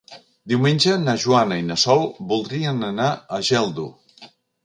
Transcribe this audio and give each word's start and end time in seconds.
Diumenge 0.51 0.93
na 1.01 1.13
Joana 1.23 1.59
i 1.61 1.65
na 1.67 1.75
Sol 1.83 2.01
voldrien 2.31 2.81
anar 2.87 3.11
a 3.13 3.39
Geldo. 3.51 3.85